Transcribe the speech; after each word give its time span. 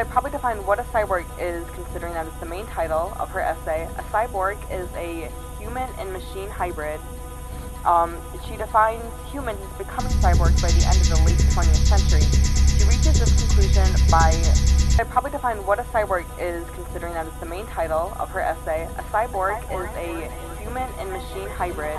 I 0.00 0.04
probably 0.04 0.30
define 0.30 0.64
what 0.64 0.78
a 0.78 0.82
cyborg 0.84 1.26
is, 1.38 1.62
considering 1.74 2.14
that 2.14 2.26
it's 2.26 2.36
the 2.40 2.46
main 2.46 2.64
title 2.68 3.12
of 3.20 3.28
her 3.36 3.40
essay. 3.40 3.86
A 3.98 4.02
cyborg 4.04 4.56
is 4.72 4.88
a 4.96 5.30
human 5.60 5.90
and 5.98 6.10
machine 6.10 6.48
hybrid. 6.48 6.98
Um, 7.84 8.16
she 8.48 8.56
defines 8.56 9.04
humans 9.30 9.60
as 9.60 9.76
becoming 9.76 10.12
cyborgs 10.24 10.56
by 10.62 10.72
the 10.72 10.80
end 10.88 10.96
of 11.04 11.08
the 11.12 11.20
late 11.28 11.36
20th 11.52 11.84
century. 11.84 12.24
She 12.80 12.88
reaches 12.88 13.20
this 13.20 13.28
conclusion 13.44 13.84
by 14.10 14.32
I 14.96 15.04
probably 15.04 15.32
define 15.32 15.58
what 15.66 15.78
a 15.78 15.84
cyborg 15.92 16.24
is, 16.40 16.64
considering 16.70 17.12
that 17.12 17.26
it's 17.26 17.36
the 17.36 17.46
main 17.46 17.66
title 17.66 18.16
of 18.18 18.30
her 18.30 18.40
essay. 18.40 18.88
A 18.96 19.02
cyborg 19.12 19.60
is 19.68 19.84
a 20.00 20.32
human 20.64 20.88
and 20.96 21.12
machine 21.12 21.48
hybrid. 21.60 21.96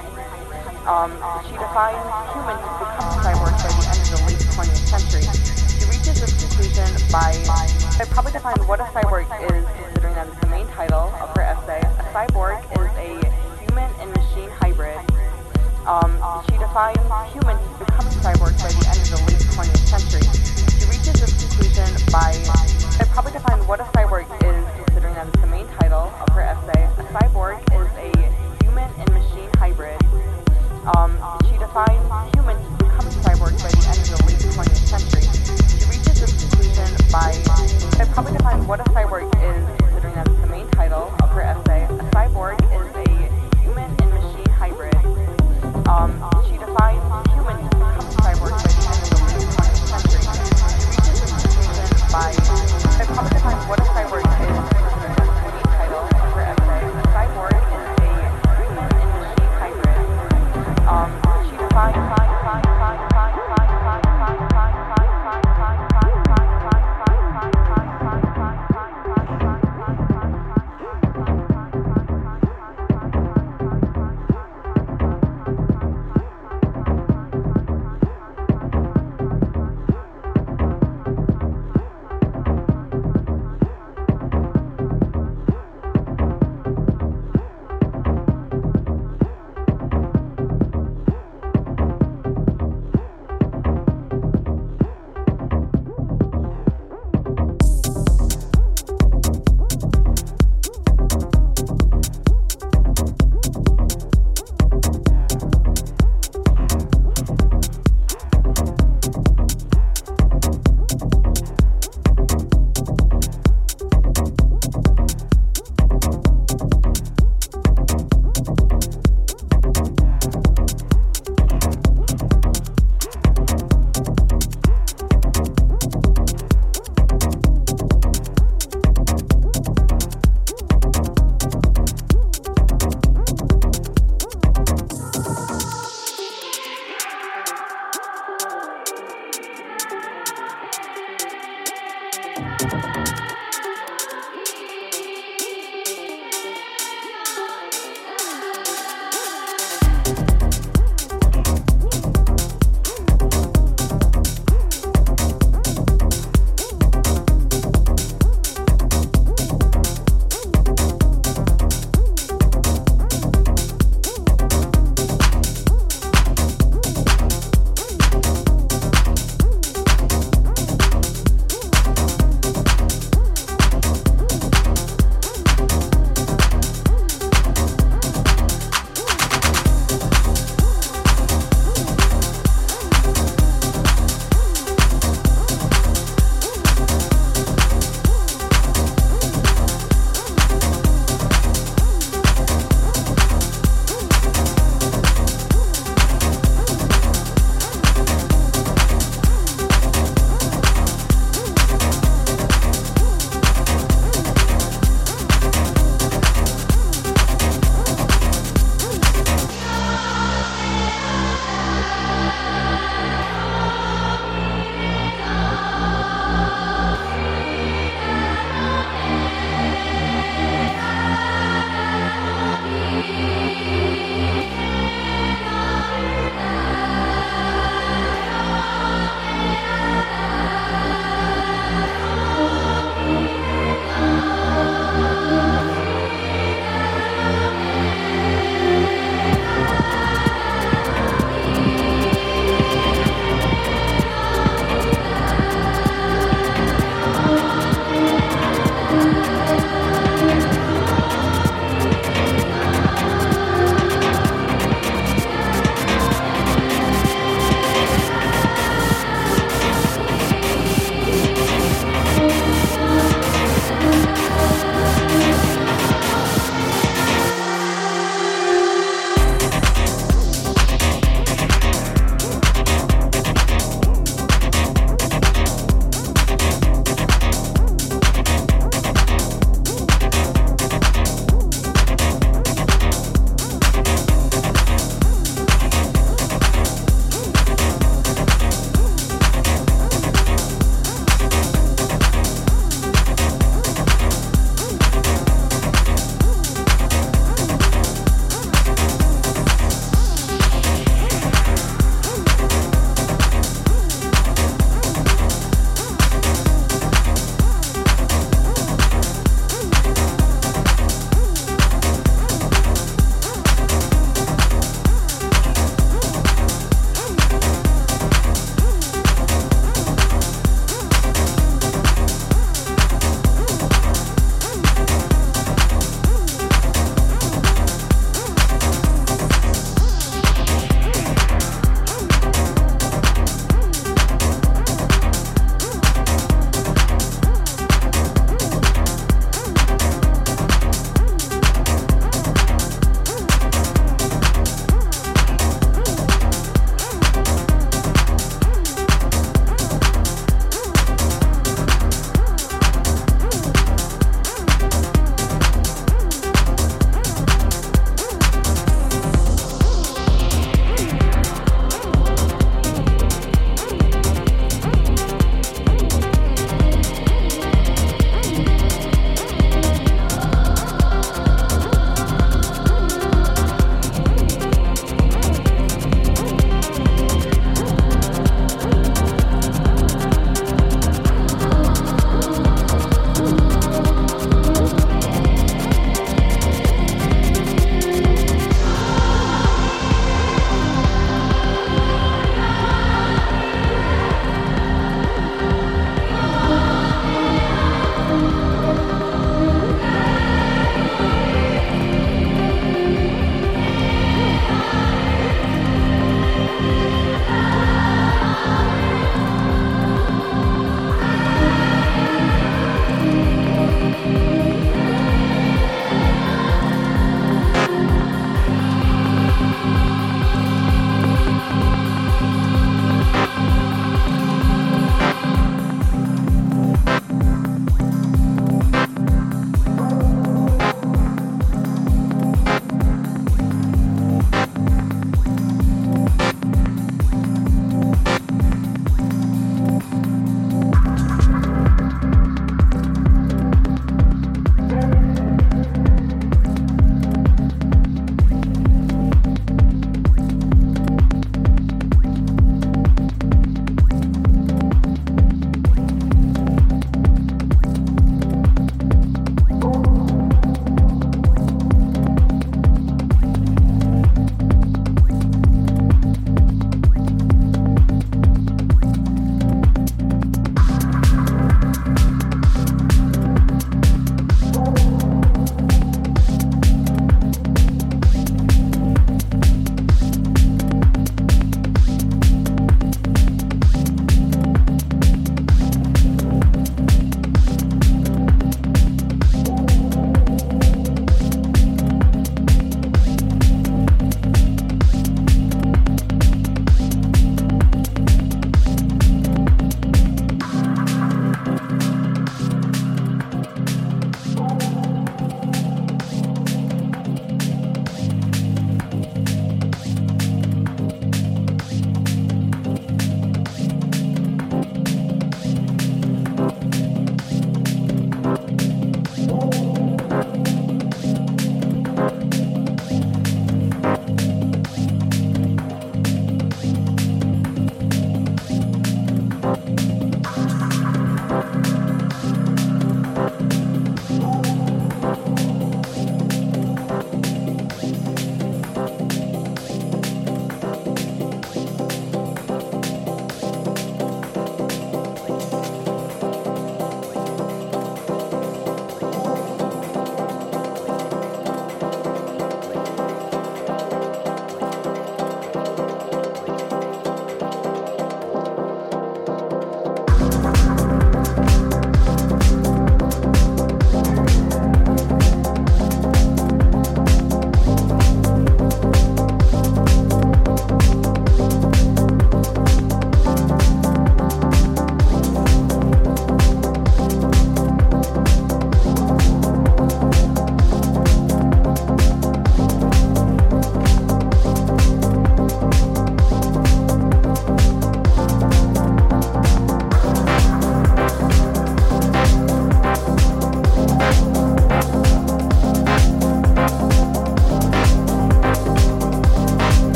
Um, 0.90 1.14
she 1.46 1.54
defines 1.54 2.02
humans 2.34 2.66
as 2.66 2.76
becoming 2.82 3.14
cyborgs 3.22 3.62
by 3.62 3.70
the 3.78 3.86
end 3.94 4.02
of 4.02 4.10
the 4.10 4.22
late 4.26 4.42
20th 4.58 4.90
century. 4.90 5.61
Reaches 6.02 6.20
this 6.20 6.34
conclusion 6.34 6.90
by 7.14 7.30
I 7.30 8.06
probably 8.10 8.32
define 8.32 8.58
what 8.66 8.80
a 8.80 8.90
cyborg 8.90 9.30
is, 9.54 9.62
considering 9.86 10.16
that 10.16 10.26
it's 10.26 10.40
the 10.40 10.48
main 10.50 10.66
title 10.74 11.14
of 11.22 11.30
her 11.38 11.46
essay. 11.46 11.78
A 11.78 12.06
cyborg 12.10 12.58
is 12.74 12.90
a 12.98 13.22
human 13.62 13.86
and 14.02 14.10
machine 14.10 14.50
hybrid. 14.50 14.98
Um, 15.86 16.18
she 16.50 16.58
defines 16.58 16.98
humans 17.30 17.62
becoming 17.78 18.18
cyborgs 18.18 18.58
by 18.66 18.74
the 18.74 18.82
end 18.90 18.98
of 18.98 19.10
the 19.14 19.22
late 19.30 19.46
20th 19.46 19.86
century. 19.94 20.26
She 20.74 20.90
reaches 20.90 21.22
this 21.22 21.38
conclusion 21.38 21.86
by 22.10 22.34
I 22.34 23.06
probably 23.14 23.34
define 23.34 23.62
what 23.70 23.80
a 23.80 23.86
cyborg 23.94 24.26
is, 24.42 24.66
considering 24.82 25.14
that 25.14 25.28
it's 25.28 25.38
the 25.38 25.54
main 25.54 25.68
title 25.78 26.10
of 26.18 26.34
her 26.34 26.42
essay. 26.42 26.82
A 26.98 27.06
cyborg 27.14 27.62
is 27.78 27.90
a 28.02 28.10
human 28.66 28.90
and 28.98 29.10
machine 29.14 29.54
hybrid. 29.62 30.02
Um, 30.98 31.14
she 31.46 31.62
defines 31.62 32.02
humans 32.34 32.66
becoming 32.82 33.14
cyborgs 33.22 33.62
by 33.62 33.70
the 33.70 33.86
end 33.86 34.02
of 34.02 34.18
the 34.18 34.26
late 34.26 34.42
20th 34.50 34.82
century. 34.90 35.71
Conclusion 36.22 36.96
by 37.12 37.34
I 38.00 38.06
probably 38.14 38.34
define 38.34 38.68
what 38.68 38.80
a 38.80 38.84
cyborg 38.92 39.26
is, 39.42 39.80
considering 39.80 40.14
that 40.14 40.28
it's 40.28 40.40
the 40.40 40.46
main 40.46 40.70
title 40.70 41.12
of 41.24 41.30
her 41.30 41.42
essay. 41.42 41.86
A 41.86 42.04
cyborg 42.14 42.62
is 42.72 42.96
a 42.96 43.58
human 43.62 43.90
and 44.00 44.10
machine 44.12 44.46
hybrid. 44.54 44.94
Um, 45.88 46.21